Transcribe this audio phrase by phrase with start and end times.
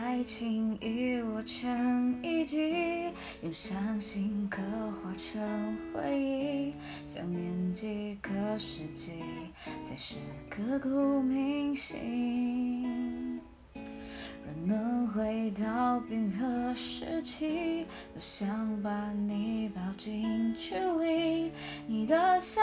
[0.00, 3.10] 爱情遗落成遗迹，
[3.42, 4.62] 用伤心刻
[5.02, 6.72] 画成回忆。
[7.06, 9.12] 想念几个世纪，
[9.84, 10.16] 才是
[10.48, 13.40] 刻骨铭心。
[13.74, 17.84] 若能回到冰河时期，
[18.14, 21.50] 多想把你抱进距离。
[21.86, 22.62] 你的笑，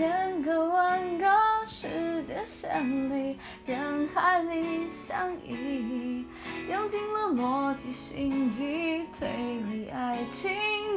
[0.00, 1.26] 千个万个
[1.66, 2.72] 时间线
[3.10, 6.24] 里，人海里相依，
[6.70, 10.50] 用尽了逻辑、心机、推理、爱情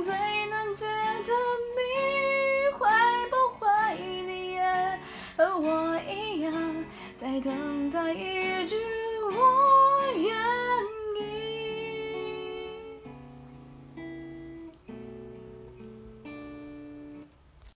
[0.06, 0.14] 最
[0.46, 1.34] 难解的
[1.76, 1.82] 谜，
[2.80, 2.88] 会
[3.30, 3.68] 不会
[4.00, 4.64] 你也
[5.36, 6.54] 和我一样，
[7.18, 8.78] 在等待一句
[9.34, 10.53] 我愿